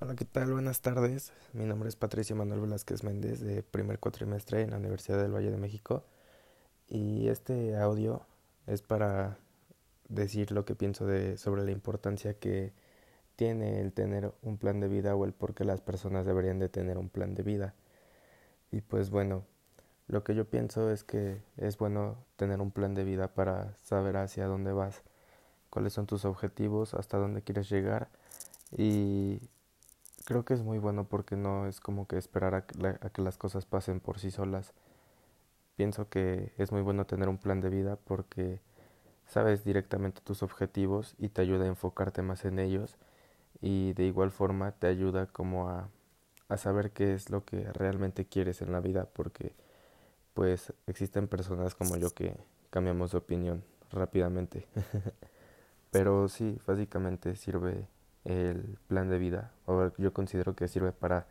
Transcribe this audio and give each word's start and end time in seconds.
Hola, 0.00 0.14
¿qué 0.14 0.24
tal? 0.24 0.52
Buenas 0.52 0.80
tardes. 0.80 1.32
Mi 1.52 1.64
nombre 1.64 1.88
es 1.88 1.96
Patricio 1.96 2.36
Manuel 2.36 2.60
Velázquez 2.60 3.02
Méndez 3.02 3.40
de 3.40 3.64
primer 3.64 3.98
cuatrimestre 3.98 4.62
en 4.62 4.70
la 4.70 4.76
Universidad 4.76 5.20
del 5.20 5.34
Valle 5.34 5.50
de 5.50 5.56
México 5.56 6.04
y 6.88 7.26
este 7.26 7.76
audio 7.76 8.22
es 8.68 8.80
para 8.80 9.38
decir 10.08 10.52
lo 10.52 10.64
que 10.64 10.76
pienso 10.76 11.04
de 11.04 11.36
sobre 11.36 11.64
la 11.64 11.72
importancia 11.72 12.34
que 12.34 12.72
tiene 13.34 13.80
el 13.80 13.92
tener 13.92 14.32
un 14.42 14.56
plan 14.56 14.78
de 14.78 14.86
vida 14.86 15.16
o 15.16 15.24
el 15.24 15.32
por 15.32 15.54
qué 15.54 15.64
las 15.64 15.80
personas 15.80 16.24
deberían 16.24 16.60
de 16.60 16.68
tener 16.68 16.96
un 16.96 17.08
plan 17.08 17.34
de 17.34 17.42
vida. 17.42 17.74
Y 18.70 18.82
pues 18.82 19.10
bueno, 19.10 19.46
lo 20.06 20.22
que 20.22 20.36
yo 20.36 20.44
pienso 20.48 20.92
es 20.92 21.02
que 21.02 21.42
es 21.56 21.76
bueno 21.76 22.24
tener 22.36 22.60
un 22.60 22.70
plan 22.70 22.94
de 22.94 23.02
vida 23.02 23.34
para 23.34 23.76
saber 23.78 24.16
hacia 24.18 24.46
dónde 24.46 24.70
vas, 24.70 25.02
cuáles 25.70 25.92
son 25.92 26.06
tus 26.06 26.24
objetivos, 26.24 26.94
hasta 26.94 27.18
dónde 27.18 27.42
quieres 27.42 27.68
llegar 27.68 28.08
y 28.70 29.40
creo 30.28 30.44
que 30.44 30.52
es 30.52 30.62
muy 30.62 30.76
bueno 30.76 31.04
porque 31.04 31.36
no 31.36 31.66
es 31.66 31.80
como 31.80 32.06
que 32.06 32.18
esperar 32.18 32.54
a 32.54 32.66
que, 32.66 32.86
a 32.86 33.08
que 33.08 33.22
las 33.22 33.38
cosas 33.38 33.64
pasen 33.64 33.98
por 33.98 34.18
sí 34.18 34.30
solas. 34.30 34.74
Pienso 35.74 36.10
que 36.10 36.52
es 36.58 36.70
muy 36.70 36.82
bueno 36.82 37.06
tener 37.06 37.30
un 37.30 37.38
plan 37.38 37.62
de 37.62 37.70
vida 37.70 37.96
porque 37.96 38.60
sabes 39.26 39.64
directamente 39.64 40.20
tus 40.20 40.42
objetivos 40.42 41.14
y 41.18 41.30
te 41.30 41.40
ayuda 41.40 41.64
a 41.64 41.68
enfocarte 41.68 42.20
más 42.20 42.44
en 42.44 42.58
ellos 42.58 42.98
y 43.62 43.94
de 43.94 44.04
igual 44.04 44.30
forma 44.30 44.72
te 44.72 44.86
ayuda 44.86 45.24
como 45.28 45.70
a, 45.70 45.88
a 46.50 46.58
saber 46.58 46.90
qué 46.90 47.14
es 47.14 47.30
lo 47.30 47.46
que 47.46 47.72
realmente 47.72 48.26
quieres 48.26 48.60
en 48.60 48.70
la 48.70 48.80
vida 48.80 49.06
porque 49.10 49.54
pues 50.34 50.74
existen 50.86 51.26
personas 51.26 51.74
como 51.74 51.96
yo 51.96 52.10
que 52.10 52.36
cambiamos 52.68 53.12
de 53.12 53.18
opinión 53.18 53.64
rápidamente. 53.90 54.66
Pero 55.90 56.28
sí, 56.28 56.58
básicamente 56.66 57.34
sirve 57.34 57.86
el 58.28 58.78
plan 58.88 59.08
de 59.08 59.18
vida, 59.18 59.52
o 59.64 59.90
yo 59.96 60.12
considero 60.12 60.54
que 60.54 60.68
sirve 60.68 60.92
para 60.92 61.26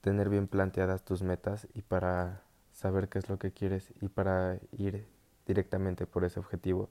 tener 0.00 0.28
bien 0.28 0.46
planteadas 0.46 1.04
tus 1.04 1.22
metas 1.22 1.66
y 1.74 1.82
para 1.82 2.42
saber 2.72 3.08
qué 3.08 3.18
es 3.18 3.28
lo 3.28 3.38
que 3.38 3.52
quieres 3.52 3.92
y 4.00 4.08
para 4.08 4.58
ir 4.72 5.06
directamente 5.46 6.06
por 6.06 6.24
ese 6.24 6.38
objetivo 6.38 6.88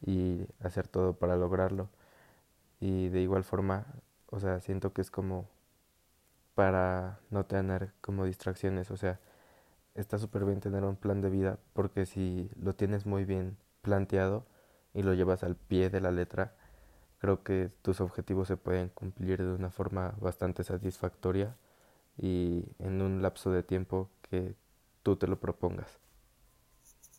y 0.00 0.46
hacer 0.60 0.88
todo 0.88 1.14
para 1.14 1.36
lograrlo. 1.36 1.90
Y 2.80 3.08
de 3.10 3.20
igual 3.20 3.44
forma, 3.44 3.86
o 4.30 4.40
sea, 4.40 4.60
siento 4.60 4.92
que 4.94 5.02
es 5.02 5.10
como 5.10 5.48
para 6.54 7.20
no 7.30 7.44
tener 7.44 7.92
como 8.00 8.24
distracciones, 8.24 8.90
o 8.90 8.96
sea, 8.96 9.20
está 9.94 10.18
súper 10.18 10.44
bien 10.46 10.60
tener 10.60 10.84
un 10.84 10.96
plan 10.96 11.20
de 11.20 11.30
vida 11.30 11.58
porque 11.74 12.06
si 12.06 12.50
lo 12.56 12.74
tienes 12.74 13.04
muy 13.04 13.24
bien 13.26 13.58
planteado 13.82 14.46
y 14.94 15.02
lo 15.02 15.12
llevas 15.12 15.44
al 15.44 15.56
pie 15.56 15.90
de 15.90 16.00
la 16.00 16.10
letra, 16.12 16.54
creo 17.24 17.42
que 17.42 17.70
tus 17.80 18.02
objetivos 18.02 18.48
se 18.48 18.58
pueden 18.58 18.90
cumplir 18.90 19.42
de 19.42 19.50
una 19.50 19.70
forma 19.70 20.14
bastante 20.20 20.62
satisfactoria 20.62 21.56
y 22.18 22.66
en 22.78 23.00
un 23.00 23.22
lapso 23.22 23.50
de 23.50 23.62
tiempo 23.62 24.10
que 24.28 24.54
tú 25.02 25.16
te 25.16 25.26
lo 25.26 25.40
propongas. 25.40 25.98